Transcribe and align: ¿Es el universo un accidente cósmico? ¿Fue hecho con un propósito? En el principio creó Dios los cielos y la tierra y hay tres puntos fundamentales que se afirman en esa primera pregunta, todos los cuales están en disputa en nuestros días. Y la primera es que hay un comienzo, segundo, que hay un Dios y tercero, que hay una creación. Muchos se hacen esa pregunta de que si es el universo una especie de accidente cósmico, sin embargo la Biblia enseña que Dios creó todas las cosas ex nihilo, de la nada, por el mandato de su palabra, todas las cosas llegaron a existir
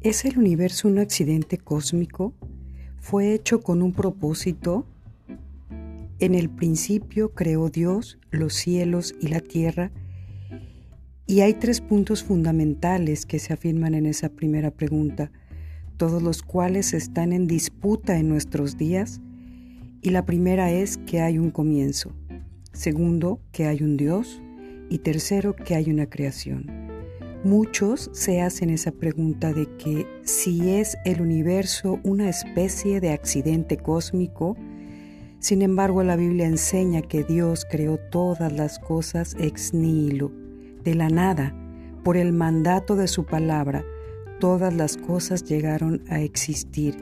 ¿Es 0.00 0.24
el 0.24 0.38
universo 0.38 0.86
un 0.86 1.00
accidente 1.00 1.58
cósmico? 1.58 2.32
¿Fue 3.00 3.34
hecho 3.34 3.60
con 3.60 3.82
un 3.82 3.92
propósito? 3.92 4.86
En 6.20 6.36
el 6.36 6.50
principio 6.50 7.34
creó 7.34 7.68
Dios 7.68 8.16
los 8.30 8.54
cielos 8.54 9.16
y 9.20 9.26
la 9.26 9.40
tierra 9.40 9.90
y 11.26 11.40
hay 11.40 11.54
tres 11.54 11.80
puntos 11.80 12.22
fundamentales 12.22 13.26
que 13.26 13.40
se 13.40 13.52
afirman 13.52 13.94
en 13.94 14.06
esa 14.06 14.28
primera 14.28 14.70
pregunta, 14.70 15.32
todos 15.96 16.22
los 16.22 16.42
cuales 16.42 16.94
están 16.94 17.32
en 17.32 17.48
disputa 17.48 18.18
en 18.18 18.28
nuestros 18.28 18.78
días. 18.78 19.20
Y 20.00 20.10
la 20.10 20.24
primera 20.24 20.70
es 20.70 20.96
que 20.96 21.20
hay 21.20 21.38
un 21.38 21.50
comienzo, 21.50 22.14
segundo, 22.72 23.40
que 23.50 23.66
hay 23.66 23.82
un 23.82 23.96
Dios 23.96 24.40
y 24.88 24.98
tercero, 24.98 25.56
que 25.56 25.74
hay 25.74 25.90
una 25.90 26.08
creación. 26.08 26.87
Muchos 27.44 28.10
se 28.12 28.42
hacen 28.42 28.68
esa 28.68 28.90
pregunta 28.90 29.52
de 29.52 29.68
que 29.76 30.08
si 30.24 30.70
es 30.70 30.98
el 31.04 31.20
universo 31.20 32.00
una 32.02 32.28
especie 32.28 33.00
de 33.00 33.12
accidente 33.12 33.76
cósmico, 33.76 34.56
sin 35.38 35.62
embargo 35.62 36.02
la 36.02 36.16
Biblia 36.16 36.46
enseña 36.46 37.00
que 37.00 37.22
Dios 37.22 37.64
creó 37.70 37.96
todas 37.96 38.52
las 38.52 38.80
cosas 38.80 39.36
ex 39.38 39.72
nihilo, 39.72 40.32
de 40.82 40.96
la 40.96 41.10
nada, 41.10 41.54
por 42.02 42.16
el 42.16 42.32
mandato 42.32 42.96
de 42.96 43.06
su 43.06 43.24
palabra, 43.24 43.84
todas 44.40 44.74
las 44.74 44.96
cosas 44.96 45.44
llegaron 45.44 46.02
a 46.08 46.20
existir 46.20 46.96